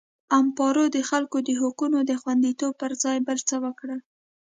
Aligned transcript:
امپارو 0.39 0.85
د 0.95 0.97
خلکو 1.09 1.37
د 1.47 1.49
حقونو 1.61 1.99
د 2.09 2.11
خوندیتوب 2.21 2.73
پر 2.81 2.91
ځای 3.03 3.17
بل 3.27 3.39
څه 3.49 3.55
وکړل. 3.65 3.99